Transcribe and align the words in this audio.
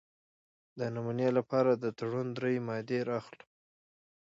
د 0.79 0.79
نمونې 0.93 1.29
لپاره 1.37 1.71
د 1.75 1.85
تړون 1.97 2.27
درې 2.37 2.53
مادې 2.67 2.99
را 3.07 3.15
اخلو. 3.21 3.45